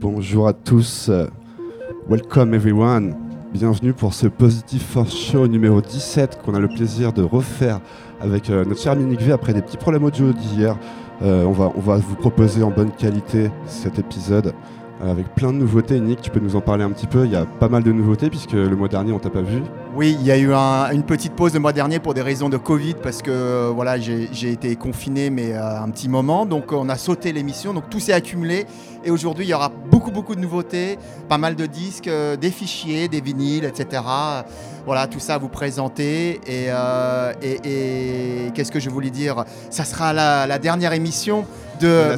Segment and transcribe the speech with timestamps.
[0.00, 1.10] Bonjour à tous,
[2.08, 3.14] welcome everyone,
[3.52, 7.80] bienvenue pour ce Positive Force Show numéro 17 qu'on a le plaisir de refaire
[8.20, 10.76] avec euh, notre cher Minique V après des petits problèmes audio d'hier.
[11.22, 14.54] Euh, on, va, on va vous proposer en bonne qualité cet épisode
[15.02, 15.98] euh, avec plein de nouveautés.
[15.98, 17.24] Nick, tu peux nous en parler un petit peu?
[17.24, 19.62] Il y a pas mal de nouveautés puisque le mois dernier on t'a pas vu.
[19.96, 22.56] Oui, il y a eu une petite pause le mois dernier pour des raisons de
[22.56, 26.46] Covid parce que voilà, j'ai été confiné mais un petit moment.
[26.46, 28.66] Donc on a sauté l'émission, donc tout s'est accumulé.
[29.04, 32.50] Et aujourd'hui, il y aura beaucoup beaucoup de nouveautés, pas mal de disques, euh, des
[32.50, 34.02] fichiers, des vinyles, etc.
[34.86, 36.40] Voilà, tout ça à vous présenter.
[36.46, 36.68] Et,
[37.42, 39.44] et, qu'est-ce que je voulais dire?
[39.70, 41.44] Ça sera la dernière émission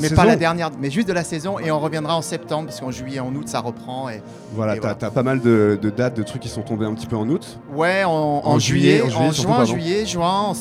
[0.00, 1.58] mais pas la dernière, mais juste de la saison.
[1.58, 4.08] Et on reviendra en septembre, parce qu'en juillet, en août, ça reprend.
[4.08, 4.22] Et,
[4.55, 7.17] voilà, tu as, pas mal de, dates, de trucs qui sont tombés un petit peu
[7.17, 7.58] en août.
[7.74, 10.52] Ouais, en, juillet, en, juin, juillet, juin,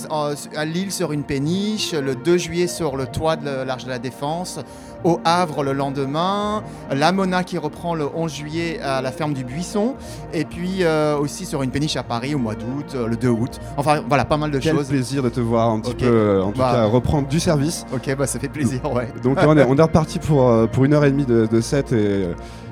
[0.55, 3.99] à Lille sur une péniche, le 2 juillet sur le toit de l'Arche de la
[3.99, 4.59] Défense
[5.03, 9.43] au Havre le lendemain, la Mona qui reprend le 11 juillet à la ferme du
[9.43, 9.95] Buisson,
[10.33, 13.27] et puis euh, aussi sur une péniche à Paris au mois d'août, euh, le 2
[13.29, 13.59] août.
[13.77, 14.89] Enfin voilà, pas mal de Quel choses.
[14.89, 16.71] plaisir de te voir un petit peu, euh, en tout bah.
[16.73, 17.85] cas, reprendre du service.
[17.93, 19.09] Ok, bah ça fait plaisir, ouais.
[19.23, 21.91] Donc on est, on est reparti pour, pour une heure et demie de, de set
[21.91, 22.27] et,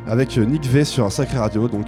[0.08, 1.88] avec Nick V sur Sacré Radio, donc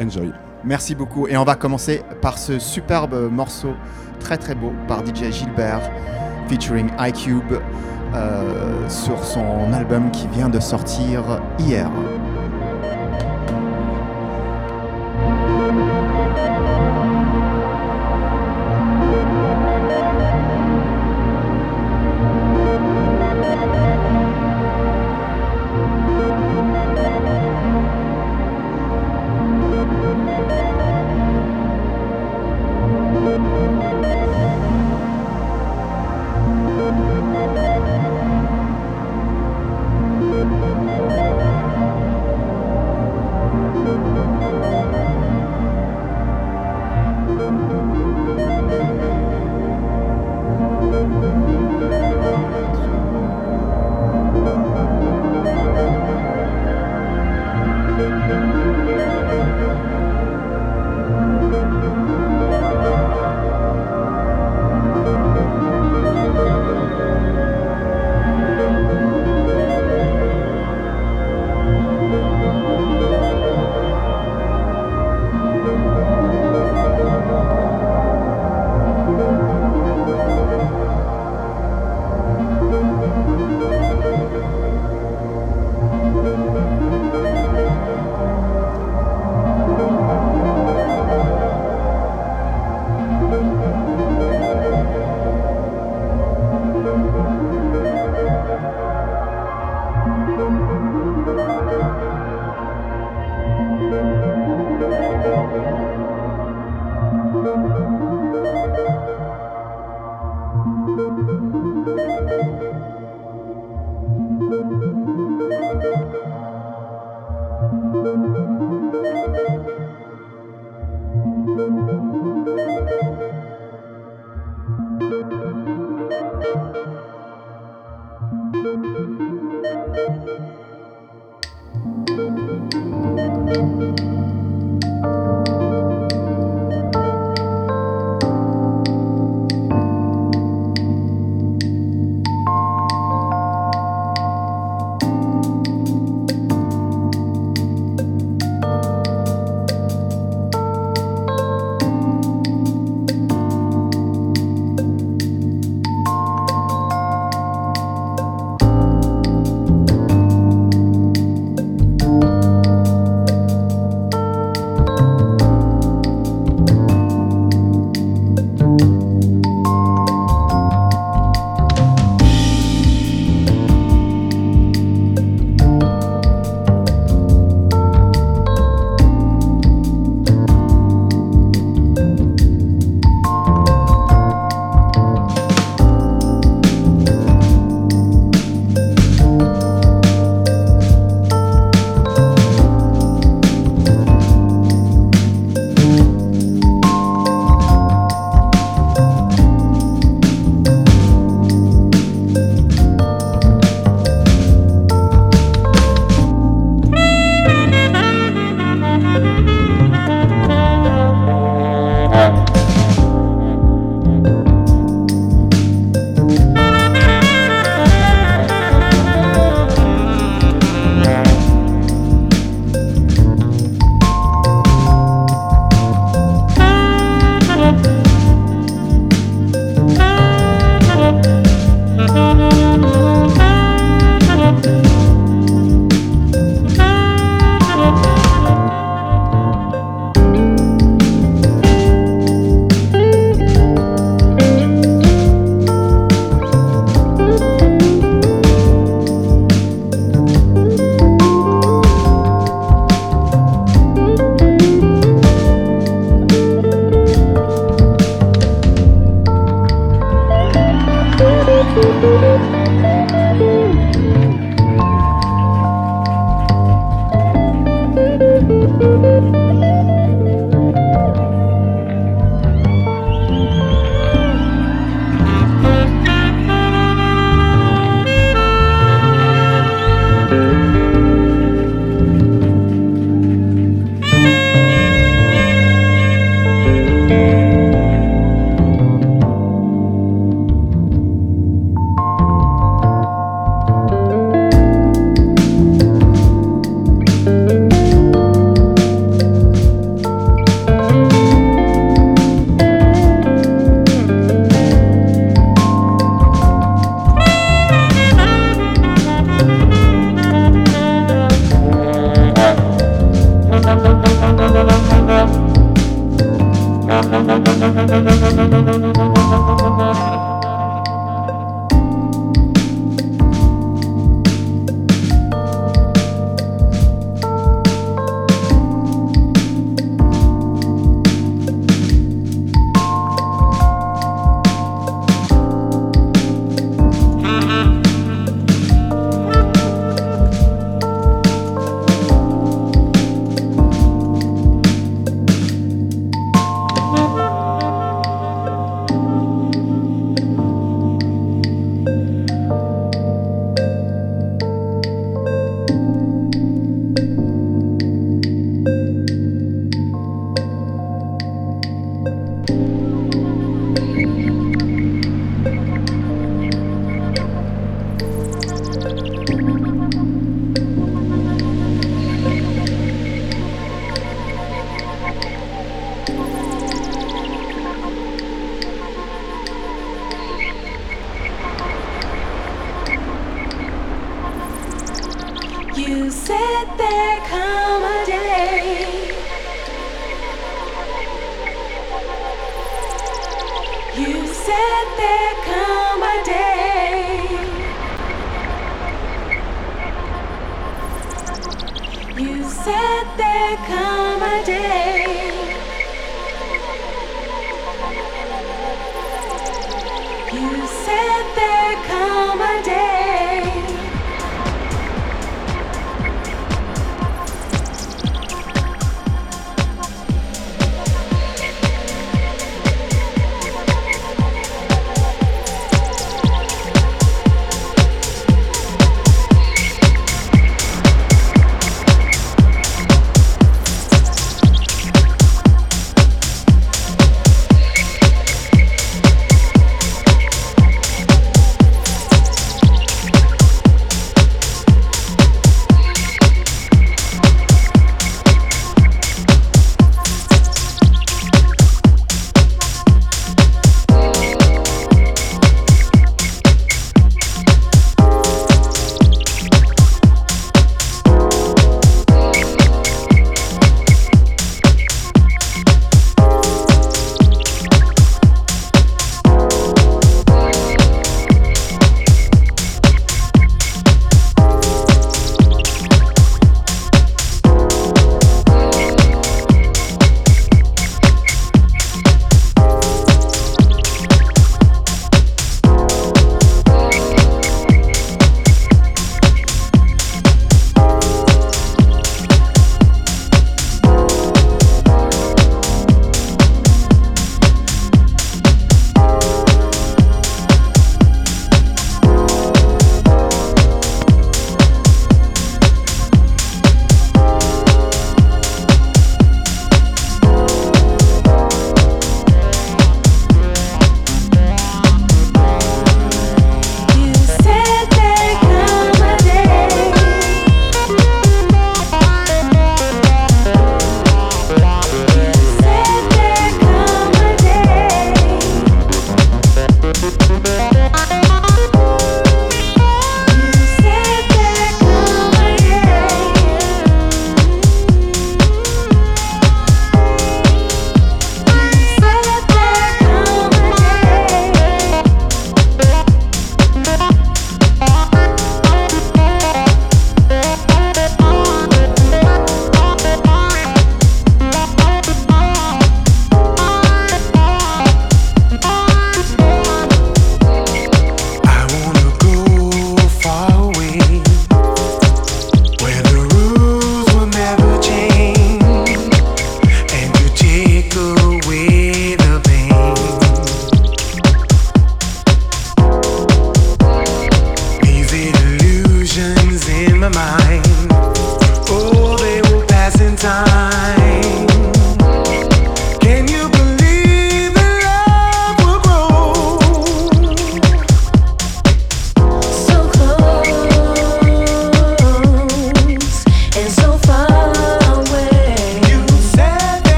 [0.00, 0.30] enjoy.
[0.64, 3.74] Merci beaucoup, et on va commencer par ce superbe morceau
[4.18, 5.90] très très beau par DJ Gilbert
[6.48, 7.54] featuring iCube.
[8.14, 11.90] Euh, sur son album qui vient de sortir hier.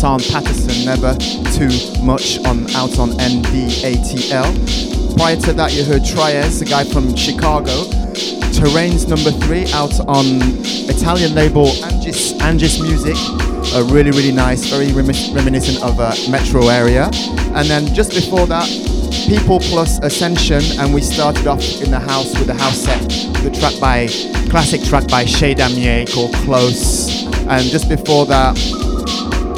[0.00, 1.14] Rahsaan Patterson, never
[1.52, 1.68] too
[2.02, 5.14] much on out on NDATL.
[5.14, 7.84] Prior to that you heard Trias, a guy from Chicago,
[8.56, 10.24] Terrains number three out on
[10.88, 13.14] Italian label Angis, Angis Music.
[13.74, 17.10] Uh, really, really nice, very reminiscent of a metro area.
[17.54, 18.66] And then just before that,
[19.28, 23.02] People Plus Ascension, and we started off in the house with the house set,
[23.42, 24.06] the track by
[24.48, 27.26] classic track by Chez Damier called Close.
[27.48, 28.56] And just before that,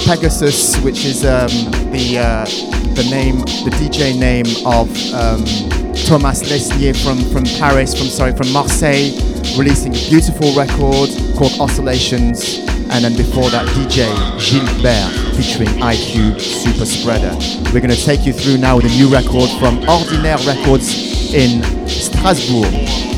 [0.05, 1.49] Pegasus, which is um,
[1.93, 2.45] the uh,
[2.95, 5.45] the name, the DJ name of um,
[6.05, 9.13] Thomas Lesnier from, from Paris, from sorry, from Marseille,
[9.57, 12.59] releasing a beautiful record called Oscillations.
[12.91, 17.35] And then before that, DJ Gilbert featuring IQ Super Spreader.
[17.73, 21.63] We're going to take you through now with a new record from Ordinaire Records in
[21.89, 23.12] Strasbourg.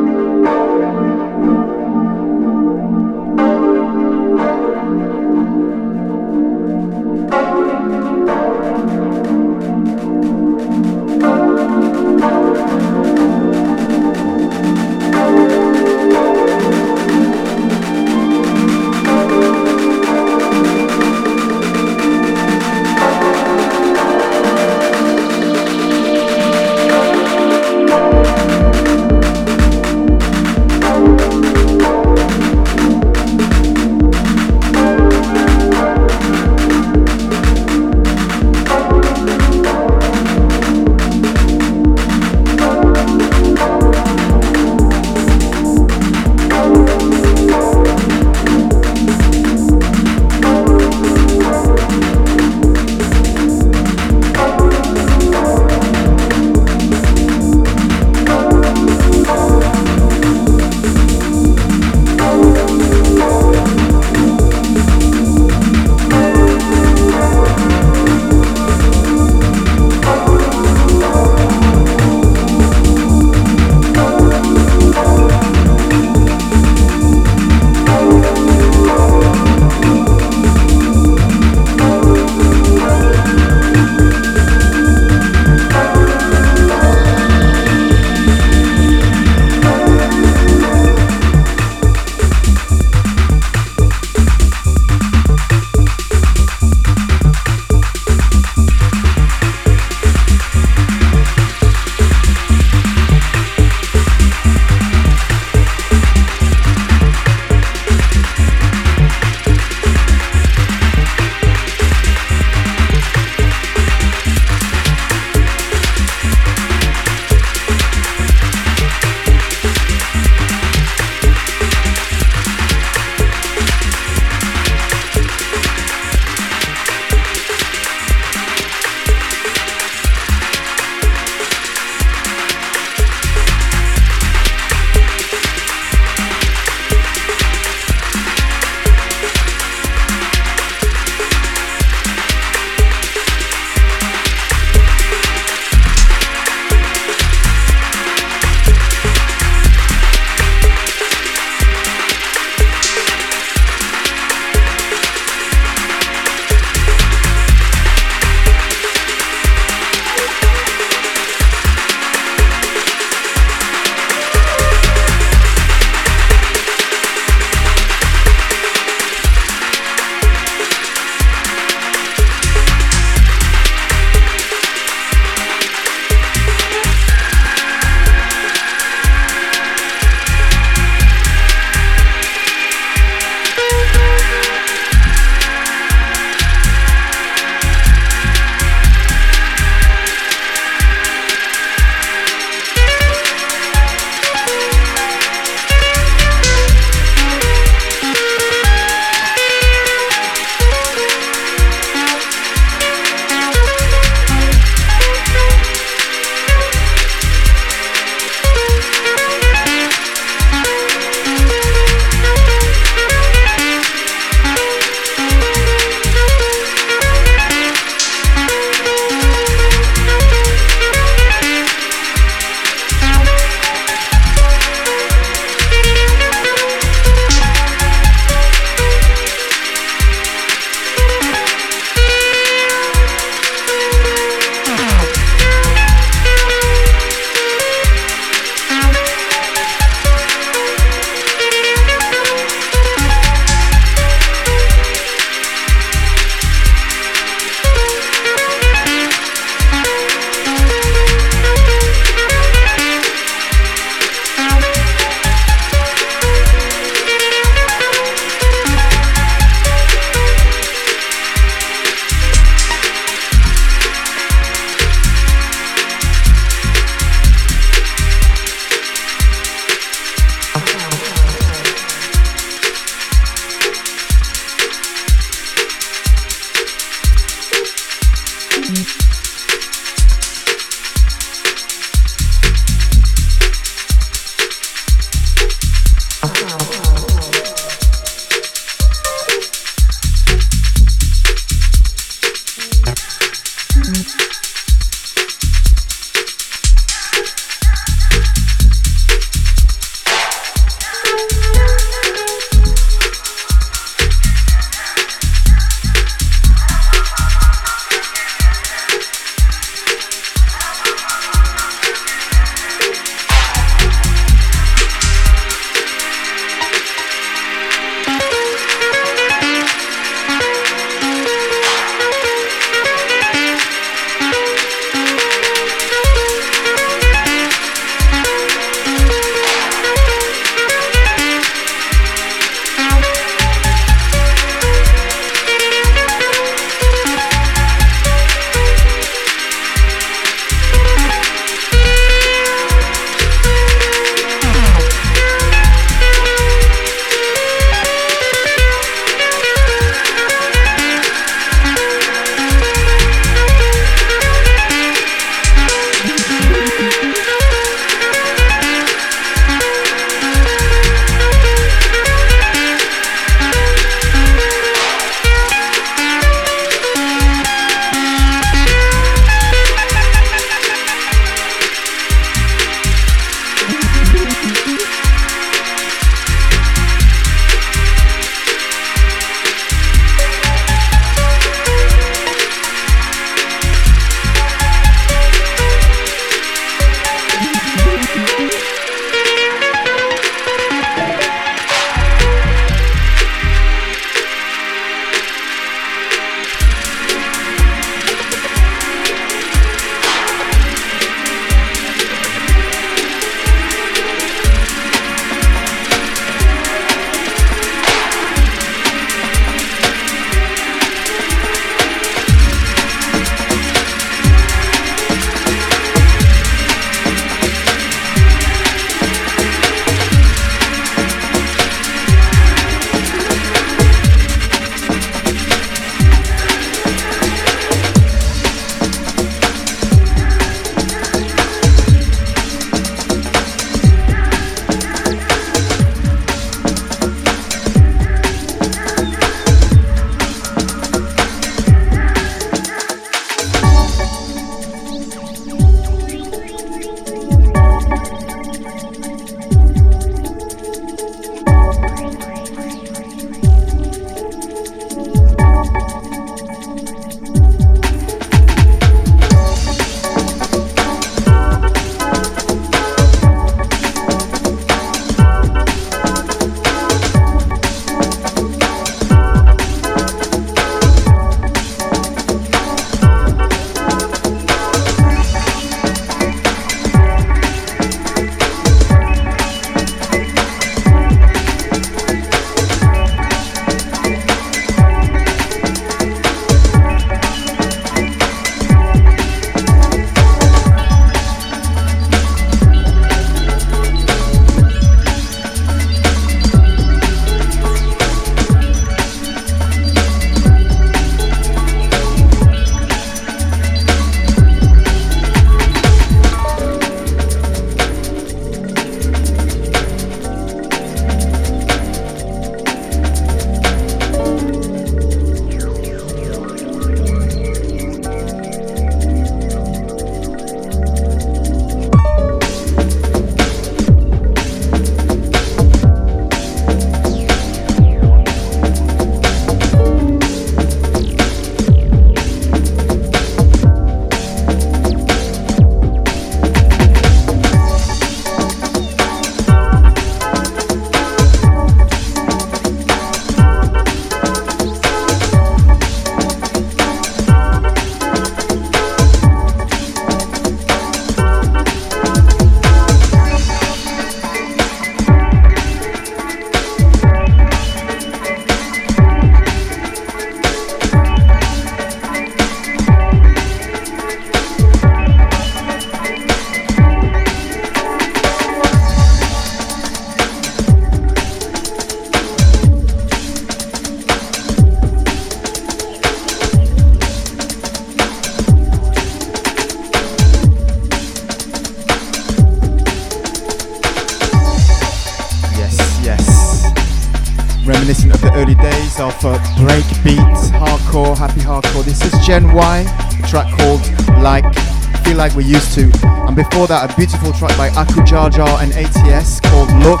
[595.22, 595.88] Like We Used To.
[596.26, 598.28] And before that, a beautiful track by Aku Jar
[598.60, 600.00] and ATS called Look.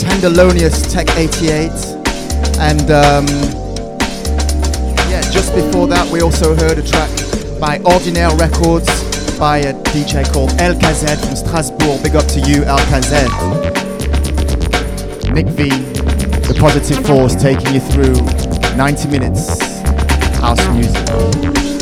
[0.00, 1.68] Tenderlonious Tech 88.
[2.56, 3.26] And um,
[5.12, 7.10] yeah, just before that, we also heard a track
[7.60, 8.88] by Ordinaire Records
[9.38, 12.02] by a DJ called El KZ from Strasbourg.
[12.02, 13.28] Big up to you, El KZ.
[15.34, 15.68] Nick V,
[16.48, 18.14] the positive force taking you through
[18.74, 19.60] 90 minutes
[20.40, 21.75] house music.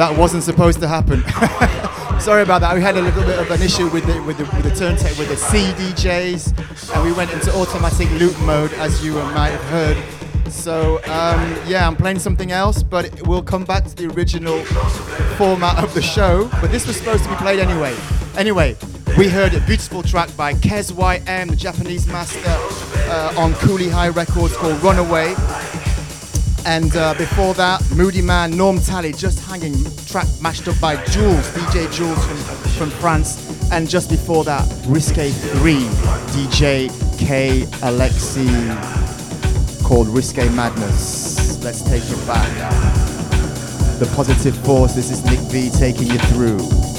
[0.00, 1.22] That wasn't supposed to happen.
[2.20, 2.74] Sorry about that.
[2.74, 5.18] We had a little bit of an issue with the with the, with the turntable
[5.18, 10.50] with the CDJs, and we went into automatic loop mode, as you might have heard.
[10.50, 14.64] So um, yeah, I'm playing something else, but we'll come back to the original
[15.36, 16.48] format of the show.
[16.62, 17.94] But this was supposed to be played anyway.
[18.38, 18.78] Anyway,
[19.18, 24.08] we heard a beautiful track by Kez YM, the Japanese master, uh, on Cooley High
[24.08, 25.34] Records called Runaway.
[26.66, 29.74] And uh, before that, Moodymann, Norm Talley, just hanging,
[30.10, 32.36] track mashed up by Jules, DJ Jules from,
[32.70, 33.70] from France.
[33.70, 35.74] And just before that, Risque 3,
[36.34, 36.88] DJ
[37.18, 38.48] K Alexi,
[39.84, 41.62] called Risque Madness.
[41.62, 42.50] Let's take it back.
[44.00, 46.89] The positive force, this is Nick V taking you through.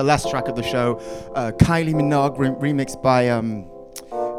[0.00, 0.96] The last track of the show.
[1.34, 3.70] Uh, Kylie Minogue re- remixed by um,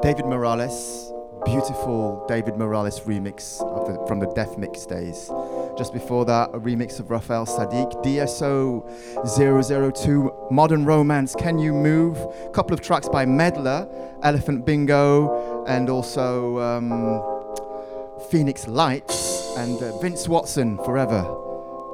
[0.02, 1.14] David Morales.
[1.46, 5.30] Beautiful David Morales remix of the, from the Def Mix days.
[5.78, 12.18] Just before that, a remix of Raphael Saadiq, DSO 002, Modern Romance, Can You Move?
[12.18, 13.88] A couple of tracks by Medler,
[14.24, 21.22] Elephant Bingo, and also um, Phoenix Lights, and uh, Vince Watson, Forever.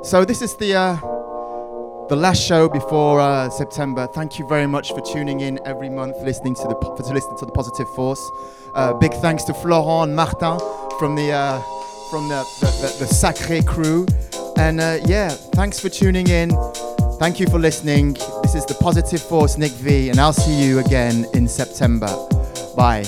[0.03, 0.73] So this is the.
[0.73, 1.16] Uh,
[2.09, 4.07] the last show before uh, September.
[4.07, 7.37] Thank you very much for tuning in every month, listening to the po- to listen
[7.37, 8.31] to the Positive Force.
[8.73, 10.59] Uh, big thanks to Florent Martin
[10.99, 11.59] from the uh,
[12.09, 14.05] from the the, the, the Sacré crew.
[14.57, 16.51] And uh, yeah, thanks for tuning in.
[17.19, 18.13] Thank you for listening.
[18.41, 22.07] This is the Positive Force, Nick V, and I'll see you again in September.
[22.75, 23.03] Bye.